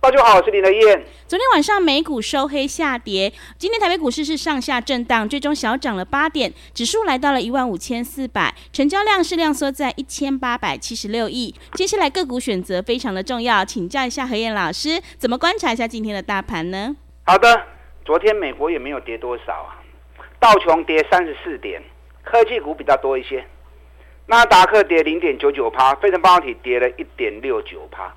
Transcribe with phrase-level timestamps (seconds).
[0.00, 1.04] 大家好，我是林德燕。
[1.26, 11.52] 昨天晚上美股收黑下跌，今天台北股市是上下震荡，最终小涨了八点，指数来到了一万五千四百，成交量是量缩在一千八百七十六亿。
[11.72, 16.94] 接下来个股选择非常的重要，请教一下何燕老师，怎么观察一下今天的大盘呢？
[17.24, 17.60] 好的，
[18.04, 19.82] 昨天美国也没有跌多少啊，
[20.38, 21.82] 道琼跌三十四点，
[22.22, 23.44] 科技股比较多一些，
[24.26, 28.14] 纳达克跌零点九九趴，非常半导体跌了一点六九趴。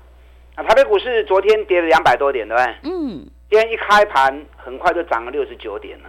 [0.54, 2.74] 啊，台北股市昨天跌了两百多点，对不对？
[2.84, 3.26] 嗯。
[3.50, 6.08] 今天一开盘，很快就涨了六十九点了。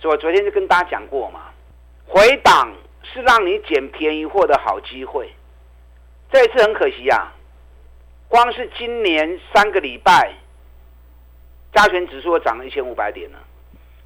[0.00, 1.50] 所以我昨天就跟大家讲过嘛，
[2.06, 5.30] 回档是让你捡便宜货的好机会。
[6.30, 7.34] 这一次很可惜啊，
[8.28, 10.32] 光是今年三个礼拜，
[11.74, 13.38] 加权指数涨了一千五百点了。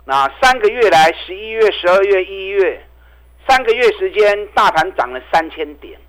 [0.05, 2.85] 那三个月来，十一月、十二月、一月，
[3.49, 6.01] 三个月时间，大盘涨了三千点。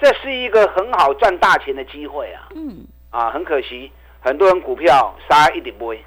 [0.00, 2.48] 这是一个很好赚大钱的机会啊！
[2.54, 6.02] 嗯，啊，很可惜，很多人股票杀一点不会，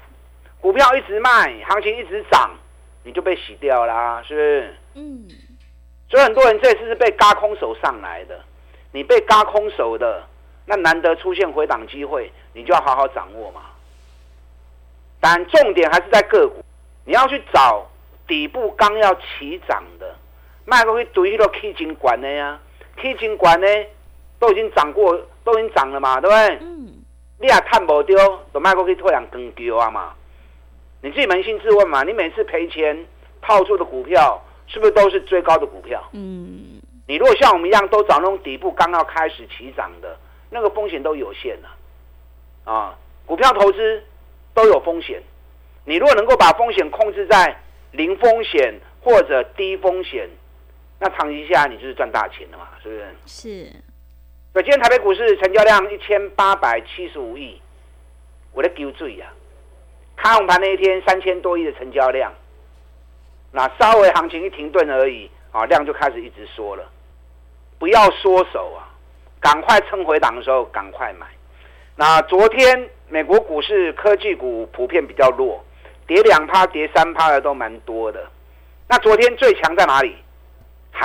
[0.60, 2.50] 股票一直卖，行情一直涨，
[3.04, 4.74] 你就被洗掉啦，是不是？
[4.94, 5.28] 嗯，
[6.10, 8.40] 所以很多人这次是被嘎空手上来的，
[8.90, 10.24] 你被嘎空手的，
[10.66, 13.60] 那难得出现回档机会，你就要好好掌握嘛。
[15.20, 16.64] 但重点还是在个股，
[17.04, 17.88] 你要去找
[18.26, 20.16] 底部刚要起涨的，
[20.64, 22.58] 卖过去堆一个 K 金管的呀。
[22.96, 23.66] K 金管呢，
[24.38, 26.58] 都已经涨过，都已经涨了嘛，对不对？
[26.62, 26.92] 嗯。
[27.40, 28.16] 你也看不丢，
[28.52, 30.14] 都卖过去退两根丢啊嘛。
[31.02, 33.04] 你自己扪心自问嘛，你每次赔钱
[33.42, 36.02] 套住的股票，是不是都是最高的股票？
[36.12, 36.80] 嗯。
[37.06, 40.16] 你如果像我们一样，都找那种底部刚要开始起涨的，
[40.48, 42.72] 那个风险都有限了。
[42.72, 42.96] 啊，
[43.26, 44.02] 股票投资
[44.54, 45.22] 都有风险。
[45.84, 47.54] 你如果能够把风险控制在
[47.90, 50.30] 零风险或者低风险。
[51.04, 53.04] 那长期下你就是赚大钱的嘛，是不是？
[53.26, 53.72] 是。
[54.54, 57.60] 所以今天台北股市成交量一千八百七十五亿，
[58.54, 59.26] 我的丢醉呀！
[60.16, 62.32] 开红盘那一天三千多亿的成交量，
[63.52, 66.90] 那稍微行情一停顿而已啊，量就开始一直缩了。
[67.78, 68.88] 不要缩手啊，
[69.40, 71.26] 赶快趁回档的时候赶快买。
[71.96, 75.62] 那昨天美国股市科技股普遍比较弱，
[76.06, 78.26] 跌两趴、跌三趴的都蛮多的。
[78.88, 80.16] 那昨天最强在哪里？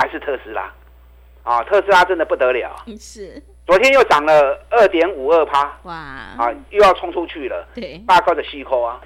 [0.00, 0.72] 还是特斯拉，
[1.42, 8.98] 啊，特斯拉真的不得了， 是，昨天又涨了二点五二趴，哇，啊，又要冲出去了，对，大高的细扣啊，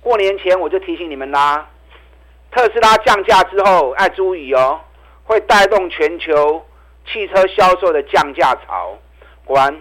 [0.00, 1.68] 过年前我就提醒你们啦，
[2.50, 4.80] 特斯拉降价之后，爱注意哦，
[5.24, 6.64] 会带动全球
[7.06, 8.96] 汽车销售的降价潮，
[9.44, 9.80] 果然，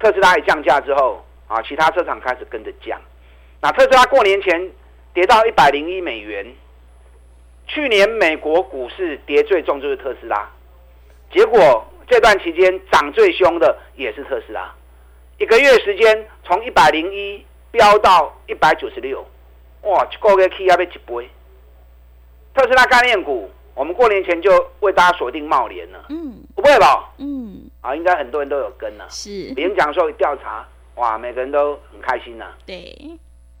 [0.00, 3.00] 特斯拉一降价之后，啊，其他车厂开始跟着降，
[3.60, 4.72] 那特斯拉过年前
[5.14, 6.44] 跌到一百零一美元。
[7.66, 10.48] 去年美国股市跌最重就是特斯拉，
[11.32, 14.72] 结果这段期间涨最凶的也是特斯拉，
[15.38, 19.26] 一个月时间从一百零一飙到一百九十六，
[19.82, 21.28] 哇，一个月起要被几倍。
[22.54, 24.50] 特斯拉概念股，我们过年前就
[24.80, 27.12] 为大家锁定茂联了，嗯，不会吧？
[27.18, 32.96] 嗯，啊，应该很多人都有跟了，是，别人讲说调查，哇，每个人都很开心呐，对，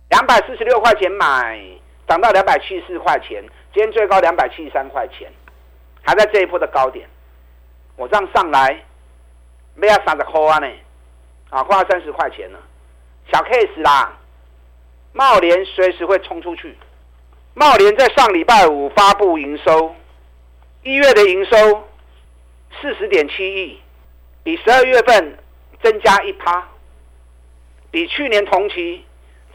[0.08, 1.60] 两百四十六块钱买，
[2.06, 3.44] 涨到两百七十四块钱。
[3.72, 5.30] 今天最高两百七十三块钱，
[6.02, 7.06] 还在这一波的高点。
[7.96, 8.82] 我这样上来，
[9.74, 10.66] 没有三十块啊呢，
[11.50, 12.58] 啊，花三十块钱呢，
[13.30, 14.16] 小 case 啦。
[15.12, 16.76] 茂联随时会冲出去。
[17.54, 19.94] 茂联在上礼拜五发布营收，
[20.82, 21.88] 一月的营收
[22.80, 23.80] 四十点七亿，
[24.42, 25.38] 比十二月份
[25.82, 26.66] 增加一趴，
[27.90, 29.04] 比去年同期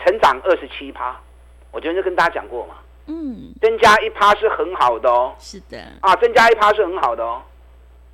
[0.03, 1.19] 成长二十七趴。
[1.71, 2.75] 我昨天就跟大家讲过嘛。
[3.07, 5.33] 嗯，增加一趴是很好的哦。
[5.39, 7.41] 是的，啊，增加一趴是很好的哦，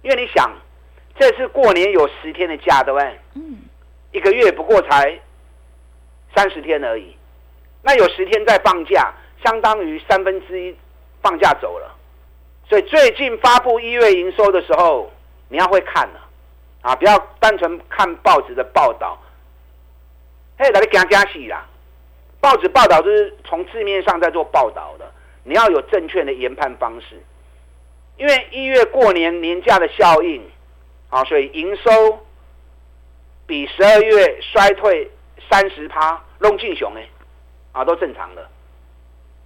[0.01, 0.50] 因为你想，
[1.19, 3.19] 这次过年有十天的假，对不对？
[3.36, 3.57] 嗯，
[4.12, 5.19] 一个月不过才
[6.33, 7.15] 三十天而已，
[7.83, 9.13] 那有十天在放假，
[9.44, 10.75] 相当于三分之一
[11.21, 11.94] 放假走了。
[12.69, 15.12] 所以最近发布一月营收的时候，
[15.50, 16.19] 你要会看了
[16.81, 19.18] 啊，不要单纯看报纸的报道，
[20.57, 21.65] 嘿，来你加加戏啦。
[22.39, 25.11] 报纸报道就是从字面上在做报道的，
[25.43, 27.21] 你要有正确的研判方式。
[28.17, 30.43] 因为一月过年年假的效应，
[31.09, 32.19] 啊，所以营收
[33.45, 35.09] 比十二月衰退
[35.49, 37.07] 三十趴，龙进雄哎，
[37.73, 38.47] 啊，都正常的，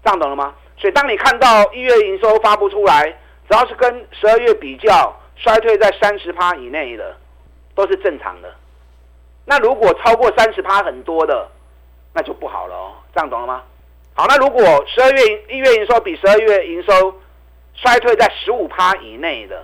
[0.03, 0.55] 这样懂了吗？
[0.77, 3.09] 所以当你看到一月营收发布出来，
[3.49, 7.15] 只要是跟十二月比较衰退在三十趴以内的，
[7.75, 8.53] 都是正常的。
[9.45, 11.49] 那如果超过三十趴很多的，
[12.13, 12.93] 那就不好了哦。
[13.13, 13.63] 这样懂了吗？
[14.13, 17.13] 好，那如果十二月一月营收比十二月营收
[17.75, 19.63] 衰退在十五趴以内的，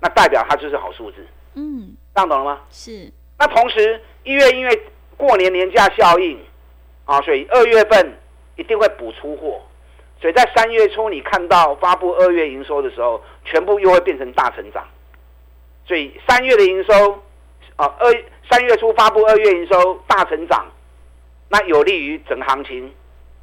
[0.00, 1.26] 那代表它就是好数字。
[1.54, 2.60] 嗯，这样懂了吗？
[2.70, 3.10] 是。
[3.38, 4.82] 那同时一月因为
[5.16, 6.38] 过年年假效应
[7.04, 8.12] 啊，所以二月份
[8.56, 9.60] 一定会补出货，
[10.20, 14.84] 所以在三月初你看到发布二月营收的时候，全部又会变成大成长。
[15.86, 17.12] 所以三月的营收
[17.76, 18.12] 啊，二
[18.50, 20.66] 三月初发布二月营收大成长，
[21.48, 22.92] 那有利于整行情。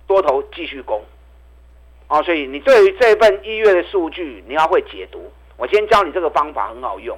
[0.07, 1.03] 多头继续攻，
[2.05, 5.31] 啊，所以你对于这份一月的数据，你要会解读。
[5.57, 7.17] 我今天教你这个方法很好用。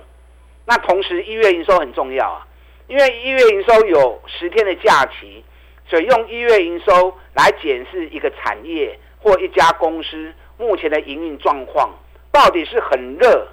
[0.65, 2.47] 那同时一月营收很重要啊，
[2.87, 5.43] 因为一月营收有十天的假期，
[5.85, 11.93] 所以用一月营收来检视一个产业或一家公司目前的营运状况，
[12.31, 13.45] 到底是很热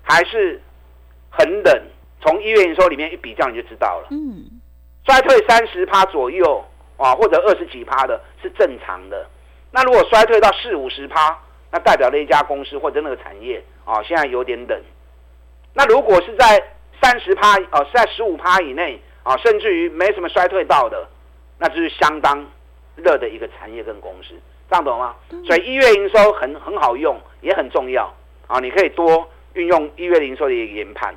[0.00, 0.62] 还是
[1.30, 1.82] 很冷？
[2.20, 4.06] 从一月营收里面一比较，你就知道了。
[4.12, 4.44] 嗯，
[5.04, 6.64] 衰退三十趴左右。
[6.96, 9.26] 啊，或者二十几趴的是正常的。
[9.70, 11.38] 那如果衰退到四五十趴，
[11.70, 14.80] 那代表那一家公司或者那个产业啊，现在有点冷。
[15.74, 16.62] 那如果是在
[17.02, 21.06] 三十趴哦，是在十五趴以内啊，甚至于没什么衰退到的，
[21.58, 22.46] 那就是相当
[22.94, 24.34] 热的一个产业跟公司，
[24.70, 25.14] 这样懂吗？
[25.44, 28.10] 所以一月营收很很好用，也很重要
[28.46, 31.14] 啊，你可以多运用一月营收的一个研判。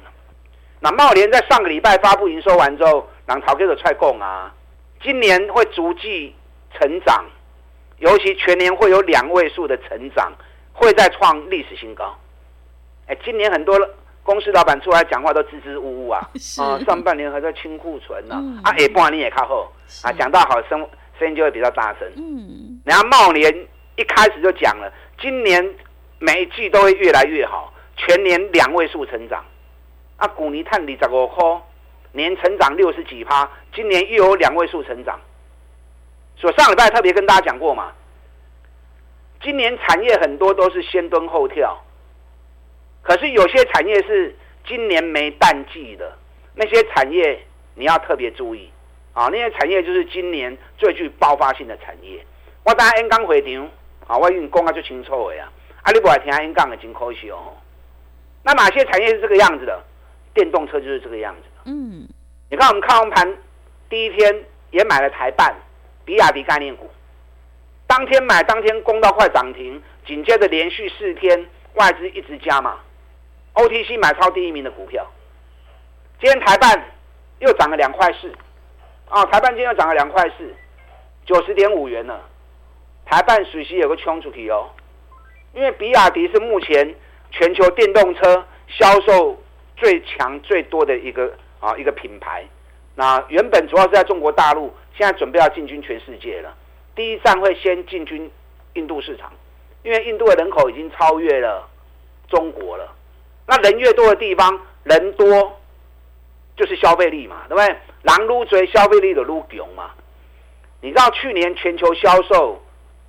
[0.82, 4.54] 那茂联在上个礼拜发布营收完之后，让头家就出来讲啊。
[5.02, 6.36] 今年会逐季
[6.74, 7.24] 成长，
[8.00, 10.32] 尤其全年会有两位数的成长，
[10.74, 12.14] 会再创历史新高。
[13.08, 13.80] 哎，今年很多
[14.24, 16.30] 公司老板出来讲话都支支吾吾啊，
[16.60, 19.72] 啊，上半年还在清库存呢，嗯、啊，下半年也靠后
[20.04, 20.88] 啊，讲到好声
[21.18, 22.08] 声音就会比较大声。
[22.18, 25.76] 嗯，然后茂联一开始就讲了，今年
[26.20, 29.44] 每一季都会越来越好，全年两位数成长。
[30.18, 31.44] 啊，股尼探二十五块。
[32.12, 35.20] 年成长六十几趴，今年又有两位数成长。
[36.36, 37.92] 所上礼拜特别跟大家讲过嘛，
[39.42, 41.78] 今年产业很多都是先蹲后跳，
[43.02, 44.36] 可是有些产业是
[44.66, 46.18] 今年没淡季的，
[46.56, 47.46] 那些产业
[47.76, 48.72] 你要特别注意
[49.14, 52.26] 啊，那些产业就是今年最具爆发性的产业。
[52.64, 53.70] 我等下 N 刚回场
[54.08, 55.50] 啊，我跟你讲啊，就清楚的呀，
[55.84, 57.58] 啊，你不来听 N 刚的真可惜哦。
[58.44, 59.84] 那哪些产业是这个样子的？
[60.34, 61.49] 电动车就是这个样子。
[61.70, 62.08] 嗯，
[62.50, 63.38] 你看我们看完盘
[63.90, 65.56] 第一天也买了台半、
[66.04, 66.90] 比亚迪概念股，
[67.86, 71.46] 当天买当天攻到快涨停，紧接着连续四天
[71.76, 72.80] 外资一直加码
[73.54, 75.06] ，OTC 买超第一名的股票。
[76.20, 76.84] 今天台半
[77.38, 78.34] 又涨了两块四，
[79.08, 80.52] 啊，台半今天又涨了两块四，
[81.24, 82.20] 九十点五元了。
[83.06, 84.72] 台办水息有个冲出去哦，
[85.54, 86.96] 因为比亚迪是目前
[87.30, 89.40] 全球电动车销售
[89.78, 91.32] 最强最多的一个。
[91.60, 92.46] 啊，一个品牌，
[92.96, 96.56] 那原本主要是在中国大陆，现在准备要进军全世界了。
[96.96, 98.30] 第一站会先进军
[98.74, 99.32] 印度市场，
[99.84, 101.68] 因为印度的人口已经超越了
[102.28, 102.96] 中国了。
[103.46, 105.60] 那人越多的地方，人多
[106.56, 107.78] 就是消费力嘛，对不对？
[108.04, 109.92] 狼撸嘴，消费力的撸囧嘛。
[110.82, 112.62] 你知道去年全球销售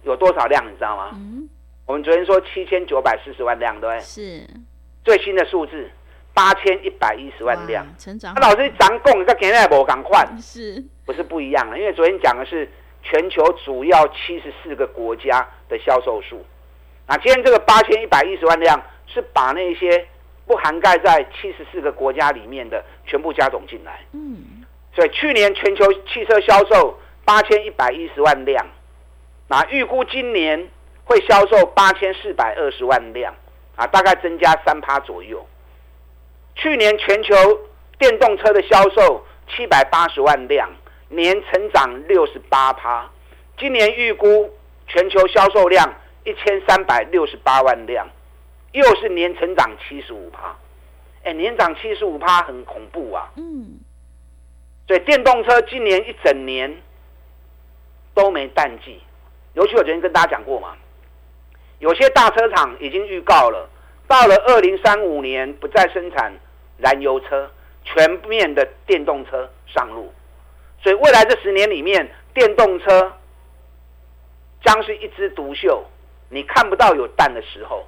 [0.02, 0.64] 有多少辆？
[0.66, 1.10] 你知道吗？
[1.14, 1.48] 嗯。
[1.86, 4.00] 我们昨天说七千九百四十万辆，对不对？
[4.00, 4.46] 是。
[5.04, 5.90] 最新的数字。
[6.32, 8.32] 八千一百一十万辆，成长。
[8.34, 11.78] 那老师涨共，跟现在不赶快，是，不是不一样了？
[11.78, 12.70] 因为昨天讲的是
[13.02, 16.44] 全球主要七十四个国家的销售数，
[17.06, 20.06] 那今天这个八千一百一十万辆是把那些
[20.46, 24.00] 不涵盖在七十四个国家里面的全部加总进来。
[24.12, 28.66] 嗯，所以去年全球汽车销售八千一百一十万辆，
[29.48, 30.68] 那预估今年
[31.04, 33.34] 会销售八千四百二十万辆，
[33.76, 35.44] 啊，大概增加三趴左右。
[36.62, 37.34] 去年全球
[37.98, 40.70] 电动车的销售七百八十万辆，
[41.08, 43.10] 年成长六十八趴。
[43.58, 44.52] 今年预估
[44.86, 45.90] 全球销售量
[46.24, 48.06] 一千三百六十八万辆，
[48.72, 50.54] 又是年成长七十五趴。
[51.22, 53.30] 哎，年涨七十五趴很恐怖啊！
[53.36, 53.80] 嗯，
[54.86, 56.76] 所以电动车今年一整年
[58.12, 59.00] 都没淡季。
[59.54, 60.76] 尤其我昨天跟大家讲过嘛，
[61.78, 63.66] 有些大车厂已经预告了，
[64.06, 66.30] 到了二零三五年不再生产。
[66.80, 67.50] 燃油车
[67.84, 70.12] 全面的电动车上路，
[70.82, 73.12] 所以未来这十年里面，电动车
[74.62, 75.84] 将是一枝独秀。
[76.28, 77.84] 你看不到有淡的时候，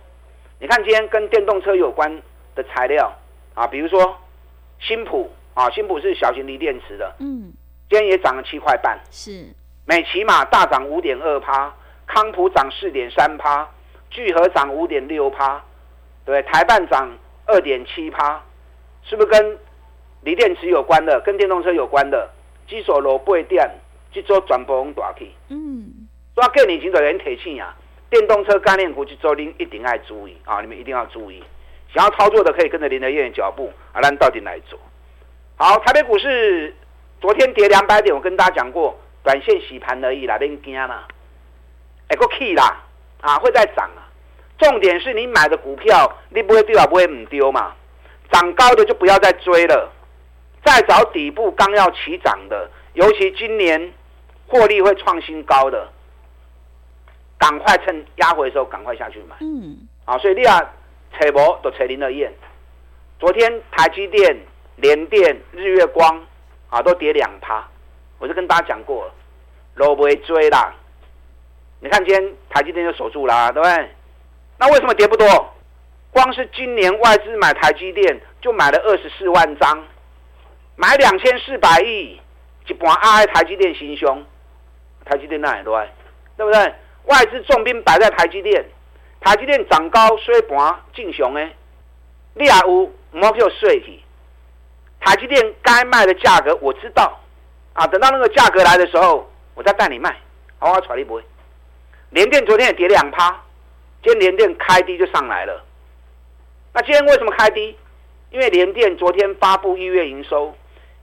[0.58, 2.11] 你看今天跟电动车有关
[2.54, 3.12] 的材料
[3.54, 4.16] 啊，比如说
[4.80, 7.52] 新普啊，新普是小型锂电池的，嗯，
[7.88, 8.99] 今天也涨了七块半。
[9.11, 9.46] 是
[9.84, 11.72] 美骑马大涨五点二趴，
[12.06, 13.68] 康普涨四点三趴，
[14.11, 15.62] 聚合涨五点六趴，
[16.25, 17.08] 对，台半涨
[17.46, 18.42] 二点七趴，
[19.04, 19.59] 是不是跟
[20.23, 22.30] 锂电池有关的，跟电动车有关的？
[22.68, 23.68] 基础楼背电，
[24.12, 25.30] 去做转播大去。
[25.49, 27.76] 嗯，抓个年轻的人提醒啊，
[28.09, 30.61] 电动车概念股去做，您一定要注意啊！
[30.61, 31.42] 你们一定要注意，
[31.92, 34.78] 想要操作的可以跟着林德燕的脚步啊，咱到底来做。
[35.56, 36.75] 好，台北股市
[37.21, 41.06] 昨天跌两百点，我跟大家讲过，短线洗盘而已啦，别惊啦，
[42.09, 42.80] 哎，个 key 啦，
[43.21, 44.09] 啊，会再涨啊。
[44.59, 47.75] 重点是你买的股票，你不会丢啊，不会唔丢嘛。
[48.32, 49.92] 涨高的就不要再追了，
[50.64, 53.92] 再找底部刚要起涨的，尤其今年
[54.48, 55.88] 获利会创新高的。
[57.38, 59.34] 赶快趁压回的时候赶快下去买。
[59.40, 60.60] 嗯，啊，所以你啊，
[61.18, 62.32] 扯博都扯林德燕。
[63.18, 64.36] 昨天台积电、
[64.76, 66.24] 联电、日月光
[66.70, 67.68] 啊都跌两趴，
[68.20, 69.12] 我就跟大家讲过了，
[69.76, 70.72] 都不会追啦。
[71.80, 73.90] 你看今天台积电就守住啦，对不对？
[74.58, 75.51] 那为什么跌不多？
[76.12, 79.83] 光是今年外资买台积电就买了二十四万张，
[80.76, 82.21] 买两千四百亿，
[82.69, 84.23] 一盘压在台积电行凶。
[85.07, 85.88] 台积电那里对，
[86.37, 86.75] 对不对？
[87.07, 88.64] 外资重兵摆在台积电，
[89.21, 91.57] 台积电涨高，所以盘进熊诶。
[92.35, 93.99] 你也有唔好叫税去。
[95.00, 97.19] 台积电该卖的价格我知道，
[97.73, 100.14] 啊，等到那个价格来的时候，我再带你卖，
[100.59, 101.23] 好，我带你买。
[102.11, 103.31] 联电昨天也跌两趴，
[104.02, 105.64] 今天联电开低就上来了。
[106.74, 107.76] 那今天为什么开低？
[108.30, 110.54] 因为联电昨天发布一月营收，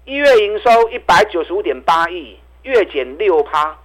[0.06, 3.78] 一月营收一百九十五点八亿，月减六趴。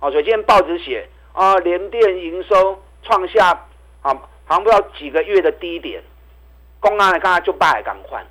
[0.00, 1.08] 哦，所以今天报纸写。
[1.32, 3.50] 啊，联电营收创下
[4.00, 4.14] 啊，
[4.46, 6.02] 好像不知道几个月的低点。
[6.80, 8.24] 公安的刚才就败赶快，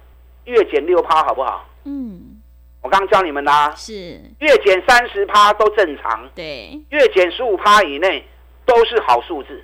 [0.45, 1.69] 月减六趴，好不好？
[1.83, 2.41] 嗯，
[2.81, 8.25] 我刚刚教你们啦，是月减三十趴都正常，对，月减十五趴以内
[8.65, 9.63] 都是好数字。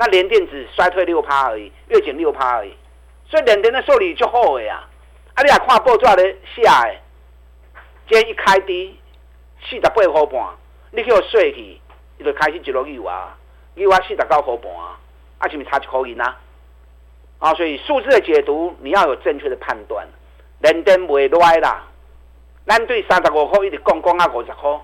[0.00, 2.74] 那联电子衰退六趴而已，月减六趴而已，
[3.28, 4.82] 所以联电的受理就好的呀。
[5.34, 7.02] 啊，你也看报纸咧写诶，
[8.08, 8.98] 今天一开低
[9.62, 10.54] 四十八块半，
[10.92, 11.78] 你给我睡去。
[12.16, 13.12] 伊就开始一路以外，
[13.74, 14.98] 以外四十九块半啊，
[15.38, 16.34] 啊，是毋是差一块银啊？
[17.38, 20.08] 啊，所以数字的解读你要有正确的判断。
[20.60, 21.86] 连电袂赖啦，
[22.66, 24.80] 咱对三十五块一直讲讲啊五十块，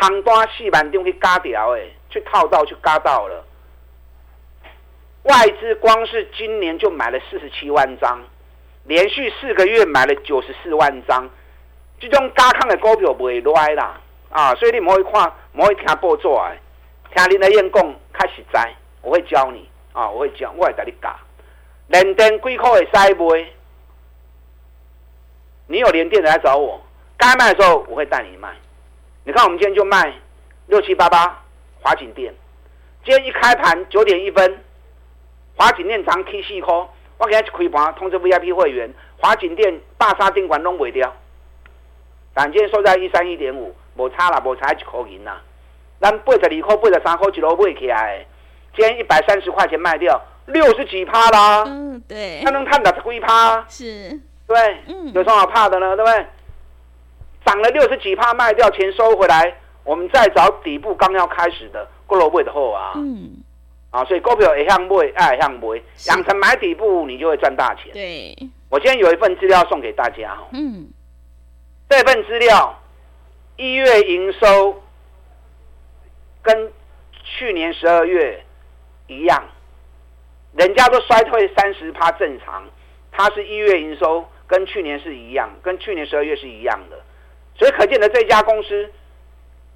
[0.00, 3.44] 空单四万张去加掉诶，去套到去加到了。
[5.22, 8.20] 外资光是今年就买了四十七万张，
[8.84, 11.28] 连续四个月买了九十四万张，
[11.98, 14.00] 这种加空的股票不会赖啦。
[14.30, 16.58] 啊，所以你唔可以看，唔可以听报纸诶，
[17.14, 21.14] 听林德燕讲开始在，我会教你啊，我会教，我会带你教。
[21.88, 23.46] 连电几块会使卖？
[25.66, 26.80] 你有连电的来找我，
[27.16, 28.54] 该卖的时候我会带你卖。
[29.24, 30.14] 你看我们今天就卖
[30.68, 31.44] 六七八八
[31.82, 32.32] 华景店，
[33.04, 34.58] 今天一开盘九点一分，
[35.56, 41.14] 华景电涨 K 四颗，我今日一开盘通知 VIP 会员，华景电大沙宾馆拢卖掉，
[42.34, 43.74] 但今天收在一三一点五。
[43.96, 45.36] 无差啦，无差一块银呐。
[46.00, 48.24] 咱八十二块、八十三块一路买起来，
[48.74, 51.64] 今天一百三十块钱卖掉，六十几趴啦。
[51.66, 52.40] 嗯，对。
[52.42, 53.62] 他能探到几趴？
[53.68, 54.18] 是。
[54.46, 54.56] 对。
[54.86, 55.12] 嗯。
[55.12, 55.96] 有什么好怕的呢？
[55.96, 56.26] 对不对？
[57.44, 62.92] 涨了六十几趴卖掉，钱收回来，我们再找底部刚要开始的，过路买的货啊。
[62.96, 63.42] 嗯。
[63.90, 67.92] 啊，所以股票也向买，爱向买，养成买底部，你就会赚大钱。
[67.92, 68.36] 对。
[68.68, 70.36] 我今天有一份资料送给大家。
[70.52, 70.88] 嗯。
[71.88, 72.76] 这份资料。
[73.56, 74.82] 一月营收
[76.40, 76.72] 跟
[77.22, 78.42] 去年十二月
[79.06, 79.44] 一样，
[80.56, 82.64] 人家都衰退三十趴正常，
[83.12, 86.98] 它是一月营收跟去年是一样，跟去年十二月是一样的，
[87.54, 88.90] 所以可见的这家公司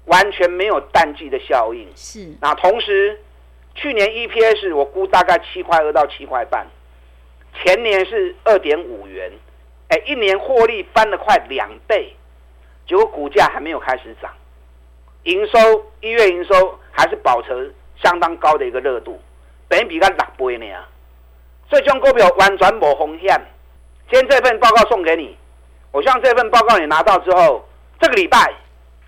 [0.05, 1.87] 完全没有淡季的效应。
[1.95, 2.33] 是。
[2.41, 3.19] 那同时，
[3.75, 6.65] 去年 EPS 我估大概七块二到七块半，
[7.53, 9.31] 前年是二点五元，
[9.89, 12.15] 哎，一年获利翻了快两倍。
[12.87, 14.31] 结果股价还没有开始涨，
[15.23, 19.19] 营收一月营收还是保持相当高的一个热度，
[19.67, 20.65] 本益比较六倍呢，
[21.67, 23.41] 所以这种股票完全没风险。
[24.11, 25.35] 今天这份报告送给你，
[25.91, 27.67] 我希望这份报告你拿到之后，
[27.99, 28.53] 这个礼拜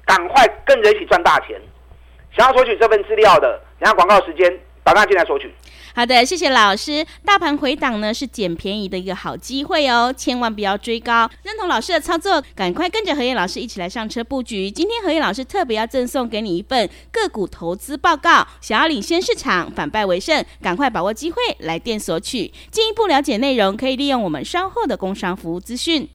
[0.08, 1.62] 赶快跟着一起赚大钱。
[2.36, 4.60] 想要索取这份资料的，等下广告时间。
[4.84, 5.54] 打电话进来索取。
[5.94, 7.06] 好的，谢谢老师。
[7.26, 11.30] 大盘回档呢是捡便宜的一个好机会哦，千万不要追高。
[11.44, 14.72] 认同老师的操作，赶快跟着何燕老师一起来上车布局。
[14.72, 22.54] 今天何燕老师特别要赠送给你一份个股投资报告，想要领先市场，反败为胜，赶快把握机会来电索取。
[22.72, 26.08] 进一步了解内容，可以利用我们稍后的工商服务资讯。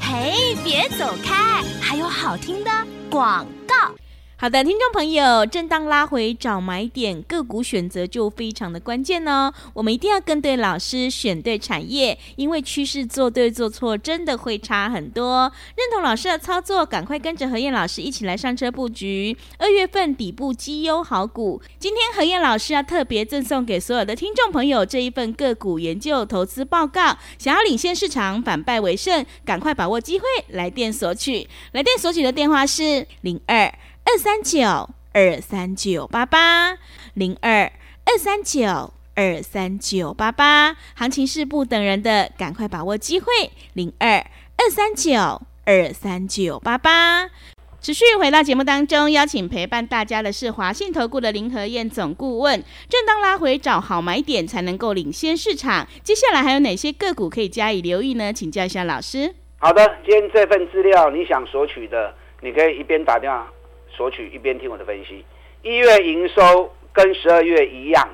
[0.00, 2.70] 嘿，别走开，还有好听的
[3.14, 4.03] 广告。
[4.36, 9.50] 好的，听众朋友，震荡拉回找买点，个股选择就非常的关键哦。
[9.72, 15.50] 我们一定要跟对老师，选对产业，因为趋势做对做错真的会差很多。
[15.76, 19.36] 认同老师的操作，赶快跟着何燕老师一起来上车布局。
[19.56, 27.16] 二月份底部绩优好股，今天何燕老师要特别赠送给所有的听众朋友这一份个股研究投资报告。
[27.38, 31.48] 想要领先市场，反败为胜，赶快把握机会，来电索取。
[31.70, 33.72] 来电索取的电话是零二。
[34.06, 34.60] 二三九
[35.12, 36.76] 二三九八八
[37.14, 37.72] 零二
[38.04, 43.26] 二三九二三九八八，行情是不等人的，赶快把握机会。
[43.72, 44.18] 零二
[44.56, 47.28] 二三九二三九八八，
[47.80, 52.62] 持续回到节目当中，邀请陪伴大家的是华信投顾的林和燕总顾问。
[52.88, 55.88] 震荡拉回找好买点，才能够领先市场。
[56.02, 58.32] 接下来还有哪些个股可以加以留意呢？
[58.32, 59.34] 请教一下老师。
[59.58, 63.50] 好的，今天这份资料你想索取的，你可以一边打电话。
[63.96, 65.24] 索取一边听我的分析，
[65.62, 68.08] 一月营收跟十二月一样，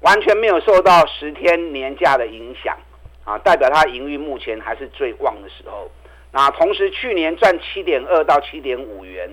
[0.00, 2.76] 完全没有受到十天年假的影响
[3.24, 5.90] 啊，代表它营运目前还是最旺的时候。
[6.30, 9.28] 那同时去年赚七点二到七点五元，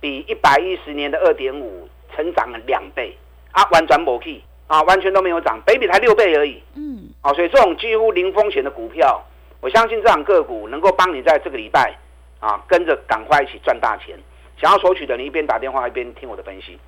[0.00, 3.16] 比一百一十年的二点五成长了两倍
[3.52, 6.62] 啊，完全没去啊，完全都没有涨，北比才六倍而已。
[6.74, 9.24] 嗯，啊，所以这种几乎零风险的股票，
[9.60, 11.96] 我相信这档个股能够帮你在这个礼拜
[12.40, 14.18] 啊，跟着赶快一起赚大钱。
[14.60, 16.78] 想要索取的，你一边打电话一边听我的分析。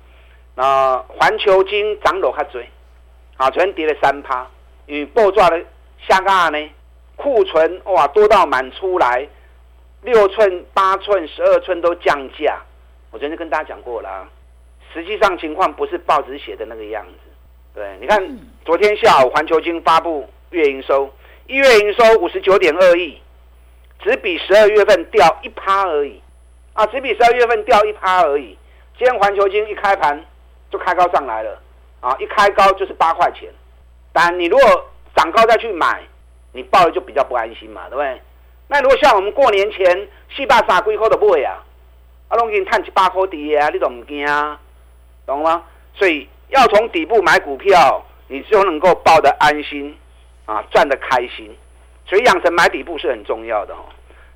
[0.55, 2.67] 那环球金涨落较追，
[3.35, 4.47] 啊，昨天跌了三趴，
[4.85, 5.59] 因为爆炸的
[6.07, 6.69] 下架呢，
[7.15, 9.27] 库存哇多到满出来，
[10.01, 12.59] 六寸、八寸、十二寸都降价。
[13.11, 14.27] 我昨天跟大家讲过了，
[14.93, 17.29] 实际上情况不是报纸写的那个样子。
[17.75, 18.19] 对，你看
[18.65, 21.07] 昨天下午环球金发布月营收，
[21.45, 23.21] 一月营收五十九点二亿，
[23.99, 26.19] 只比十二月份掉一趴而已。
[26.77, 28.55] 啊，只比十二月份掉一趴而已。
[28.99, 30.23] 今天环球金一开盘
[30.69, 31.59] 就开高上来了，
[32.01, 33.49] 啊，一开高就是八块钱。
[34.13, 34.85] 但你如果
[35.15, 36.03] 涨高再去买，
[36.51, 38.21] 你抱的就比较不安心嘛，对不对？
[38.67, 41.63] 那如果像我们过年前四百三几块的买啊，
[42.27, 44.59] 啊，拢给你探七八块底啊，你都唔惊啊，
[45.25, 45.63] 懂吗？
[45.95, 49.97] 所以要从底部买股票，你就能够抱得安心，
[50.45, 51.57] 啊，赚得开心。
[52.05, 53.79] 所以养成买底部是很重要的哦。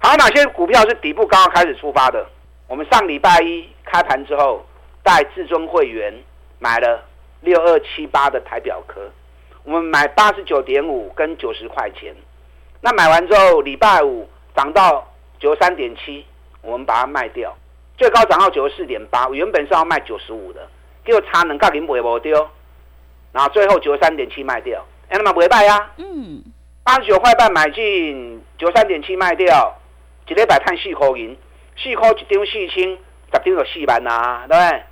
[0.03, 2.25] 还有哪些股票是底部刚刚开始出发的？
[2.67, 4.65] 我们上礼拜一开盘之后，
[5.03, 6.11] 带至尊会员
[6.57, 7.03] 买了
[7.41, 8.99] 六二七八的台表科，
[9.63, 12.15] 我们买八十九点五跟九十块钱。
[12.81, 15.07] 那买完之后，礼拜五涨到
[15.39, 16.25] 九十三点七，
[16.63, 17.55] 我们把它卖掉，
[17.95, 20.67] 最高涨到九十四点八，我原本是要卖九十五的，
[21.05, 22.49] 结果差能够零尾不丢，
[23.31, 25.91] 然后最后九十三点七卖掉，哎，那么不会卖呀？
[25.97, 26.43] 嗯，
[26.83, 29.77] 八十九块半买进，九十三点七卖掉。
[30.27, 31.37] 一礼拜赚四块银，
[31.77, 32.97] 四块一张四千，十
[33.31, 34.83] 张有四万呐，对不对？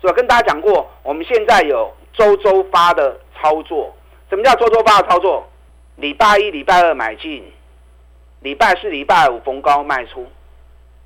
[0.00, 3.94] 所以跟大家讲过，我们现在有周周发的操作。
[4.28, 5.48] 什么叫周周发的操作？
[5.96, 7.44] 礼拜一、礼拜二买进，
[8.40, 10.26] 礼拜四、礼拜五逢高卖出。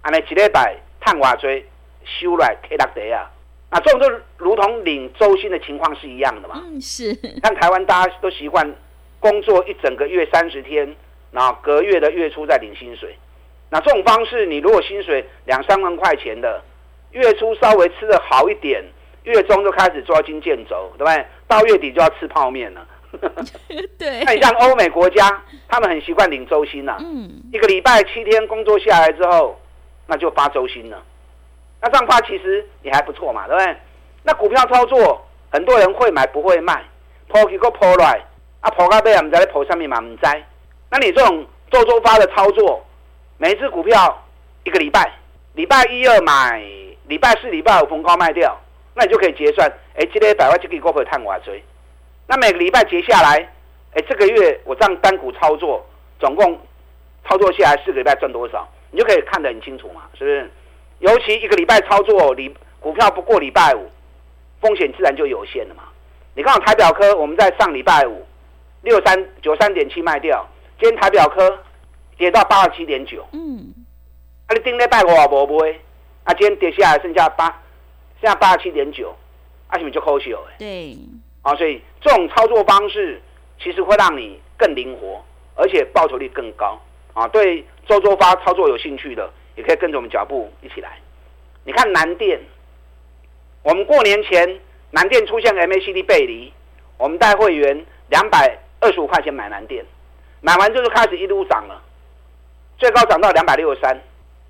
[0.02, 1.66] 安尼一礼拜赚偌追，
[2.04, 3.30] 收来 K 六地啊！
[3.70, 6.62] 啊这种就如同领周薪的情况是一样的嘛？
[6.64, 7.12] 嗯，是。
[7.42, 8.74] 但台湾大家都习惯
[9.18, 10.96] 工作一整个月三十天，
[11.32, 13.18] 然后隔月的月初再领薪水。
[13.68, 16.62] 那这种方式，你如果薪水两三万块钱的，
[17.10, 18.84] 月初稍微吃的好一点，
[19.24, 21.26] 月中就开始捉襟见肘，对不对？
[21.48, 22.86] 到月底就要吃泡面了。
[23.98, 24.22] 对。
[24.24, 26.98] 那你像欧美国家，他们很习惯领周薪呐、啊。
[27.00, 27.42] 嗯。
[27.52, 29.60] 一个礼拜七天工作下来之后，
[30.06, 31.02] 那就发周薪了。
[31.80, 33.76] 那这样发其实也还不错嘛，对不对？
[34.22, 36.84] 那股票操作，很多人会买不会卖，
[37.28, 38.24] 抛起个抛来，
[38.60, 40.22] 啊抛到尾啊，唔知咧抛上面嘛唔知。
[40.90, 42.80] 那你这种周周发的操作。
[43.38, 44.24] 每一只股票
[44.64, 45.12] 一个礼拜，
[45.52, 46.58] 礼拜一二买，
[47.06, 48.58] 礼拜四、礼拜五逢高卖掉，
[48.94, 49.70] 那你就可以结算。
[49.94, 51.62] 哎，今天百万就可以过回探瓦追。
[52.26, 53.46] 那每个礼拜结下来，
[53.92, 55.84] 哎，这个月我这样单股操作，
[56.18, 56.58] 总共
[57.28, 60.50] 操作下来四个礼拜赚多少，你就可以看得很清楚嘛，是不是？
[61.00, 63.90] 尤其一个礼拜操作，礼股票不过礼拜五，
[64.62, 65.82] 风险自然就有限了嘛。
[66.34, 68.26] 你看我台表科，我们在上礼拜五
[68.80, 70.46] 六三九三点七卖掉，
[70.80, 71.58] 今天台表科。
[72.16, 73.74] 跌到八十七点九，嗯，
[74.46, 75.70] 啊，你顶礼拜五也无买，
[76.24, 77.46] 啊，今天跌下来剩下八，
[78.20, 79.14] 剩下八十七点九，
[79.68, 80.40] 啊，是不是就可惜了？
[80.58, 80.96] 对，
[81.42, 83.20] 啊，所以这种操作方式
[83.62, 85.22] 其实会让你更灵活，
[85.54, 86.80] 而且报酬率更高
[87.12, 87.28] 啊。
[87.28, 90.98] 对周周发操作有兴趣的，也可以跟着我们脚步一起来。
[91.64, 92.40] 你看南电，
[93.62, 96.52] 我们过年前南电出现 MACD 背离，
[96.96, 99.84] 我们带会员两百二十五块钱买南电，
[100.40, 101.82] 买完之后就开始一路涨了，
[102.78, 104.00] 最高涨到两百六十三。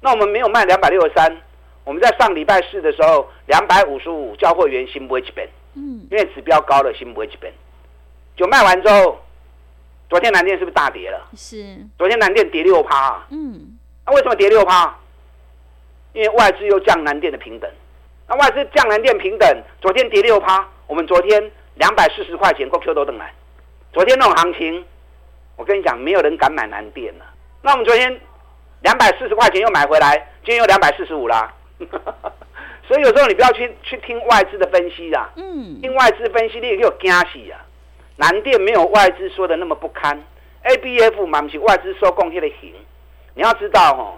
[0.01, 1.37] 那我们没有卖两百六十三，
[1.83, 7.51] 我们在上礼拜四的时候两百五十五交货员新不会几本，嗯，因为指标高了新不会几本，
[8.37, 9.19] 就卖完之后，
[10.09, 11.27] 昨天南电是不是大跌了？
[11.35, 14.97] 是，昨天南电跌六趴，嗯，那、啊、为什么跌六趴？
[16.13, 17.69] 因为外资又降南电的平等，
[18.29, 23.33] 那、啊、外资降南电平等，昨天跌六趴，我们昨天两百四十块钱够 Q 都等来，
[23.93, 24.85] 昨天那种行情，
[25.57, 27.25] 我跟你讲，没有人敢买南电了。
[27.67, 28.21] 那我们昨天。
[28.83, 31.53] 两百四十块钱又买回来，今天又两百四十五啦。
[32.87, 37.59] 所以有时候你不要去去听外资的分析啦，嗯，听外资分析你也有惊喜啊。
[38.17, 40.23] 南电没有外资说的那么不堪
[40.63, 42.73] ，A B F 嘛不起外资说贡献的行。
[43.35, 44.15] 你要知道哦，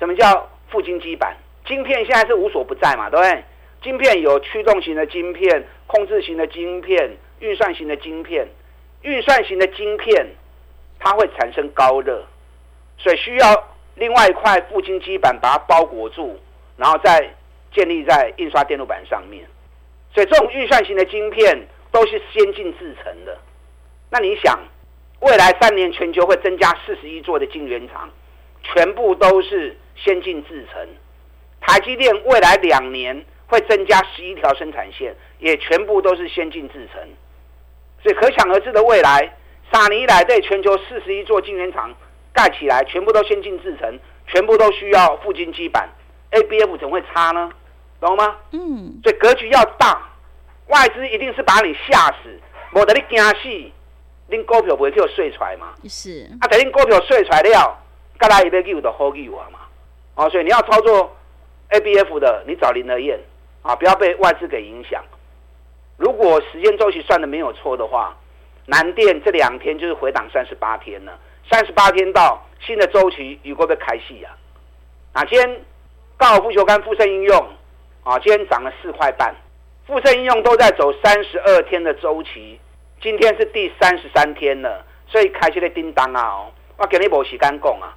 [0.00, 1.36] 什么叫富晶基板？
[1.64, 3.44] 晶片现在是无所不在嘛，对不对？
[3.84, 8.48] 晶片有驱动型的晶片、控制型的晶片、运算型的晶片。
[9.02, 10.26] 运算型的晶片
[10.98, 12.24] 它会产生高热，
[12.98, 13.64] 所以需要。
[14.00, 16.38] 另外一块富晶基板把它包裹住，
[16.76, 17.34] 然后再
[17.74, 19.44] 建立在印刷电路板上面，
[20.14, 23.36] 所以这种运算型的晶片都是先进制程的。
[24.08, 24.56] 那你想，
[25.18, 28.08] 未来三年全球会增加四十一座的晶圆厂，
[28.62, 30.88] 全部都是先进制程。
[31.60, 37.02] 台积电未来两年会增加十一条生产线，也全部都是先进制程。
[38.00, 39.36] 所以可想而知的未来，
[39.72, 41.92] 三年以来对全球四十一座晶圆厂。
[42.38, 43.98] 盖起来，全部都先进制成，
[44.28, 45.88] 全部都需要富晶基板
[46.30, 47.50] ，ABF 怎么会差呢？
[47.98, 48.36] 懂吗？
[48.52, 50.00] 嗯，所以格局要大，
[50.68, 52.40] 外资一定是把你吓死，
[52.74, 53.48] 我得你惊死，
[54.30, 55.74] 恁股票不会给我睡出来嘛？
[55.88, 57.76] 是啊，等恁股票睡出来了，
[58.16, 59.58] 该来一杯酒的好给我嘛？
[60.14, 61.16] 哦，所以你要操作
[61.70, 63.18] ABF 的，你找林德燕
[63.62, 65.02] 啊，不要被外资给影响。
[65.96, 68.16] 如果时间周期算的没有错的话，
[68.66, 71.18] 南电这两天就是回档三十八天了。
[71.50, 74.36] 三十八天到新的周期，有过被开戏啊！
[75.14, 75.60] 啊，今天
[76.18, 77.48] 高尔夫球杆、富盛应用
[78.04, 79.34] 啊，今天涨了四块半。
[79.86, 82.60] 富盛应用都在走三十二天的周期，
[83.00, 86.44] 今天是第三十三天了，所以开始的叮当啊！
[86.76, 87.96] 我给你无时间讲啊，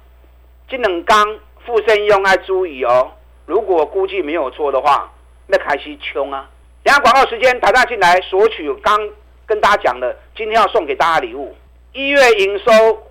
[0.66, 3.12] 这两天富盛应用要注意哦。
[3.44, 5.12] 如果估计没有错的话，
[5.46, 6.48] 那开始冲啊！
[6.82, 8.98] 等下广告时间，大进来索取刚
[9.44, 11.54] 跟大家讲的，今天要送给大家礼物，
[11.92, 13.08] 一月营收。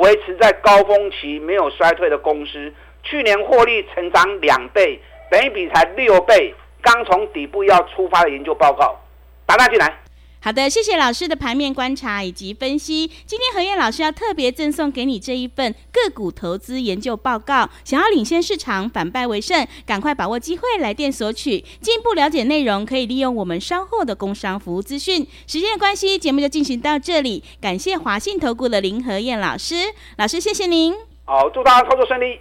[0.00, 4.98] 维持在高峰期没有衰退的公司，去年获利成长两倍，
[5.30, 8.98] 本一比才六倍，刚从底部要出发的研究报告，
[9.46, 9.94] 打大进来。
[10.42, 13.06] 好的，谢谢老师的盘面观察以及分析。
[13.26, 21.62] 今天何燕老师要特别赠送给你这一份个股投资研究报告，想要领先市场，反败为胜，赶快把握机会来电索取。
[21.82, 25.26] 进一步了解内容，可以利用我们稍后的工商服务资讯。
[25.46, 27.44] 时间的关系，节目就进行到这里。
[27.60, 29.74] 感谢华信投顾的林何燕老师，
[30.16, 30.94] 老师谢谢您。
[31.26, 32.40] 好，祝大家操作顺利。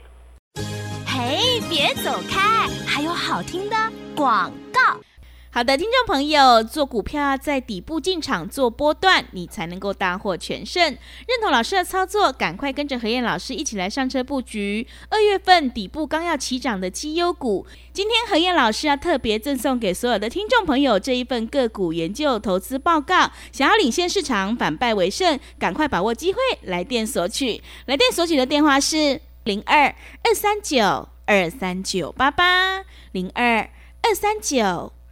[1.06, 3.76] 嘿，别走开，还有好听的
[4.16, 4.98] 广告。
[5.52, 10.84] 好的，听众朋友，做股票要在底部进场做波段，你才能够大获全胜。
[10.84, 14.86] 认同老师的操作，赶快跟着何燕老师一起来上车布局。
[15.10, 23.32] 二月份底部刚要起涨的绩优股，今天何燕老师要特别赠送给所有的听众朋友这一份个股研究投资报告。
[23.52, 27.60] 想要领先市场，反败为胜，赶快把握机会，来电索取。
[27.88, 29.88] 来电索取的电话是零二
[30.24, 33.68] 二三九二三九八八零二
[34.04, 34.94] 二三九。